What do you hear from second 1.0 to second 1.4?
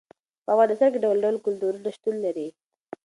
ډول ډول